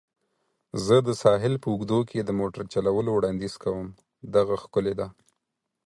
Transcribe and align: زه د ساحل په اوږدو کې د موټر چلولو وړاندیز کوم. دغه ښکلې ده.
زه 0.85 0.95
د 1.07 1.09
ساحل 1.23 1.53
په 1.61 1.67
اوږدو 1.71 1.99
کې 2.09 2.19
د 2.23 2.29
موټر 2.39 2.63
چلولو 2.73 3.09
وړاندیز 3.13 3.53
کوم. 3.63 3.87
دغه 4.35 4.55
ښکلې 4.63 4.93
ده. 4.99 5.07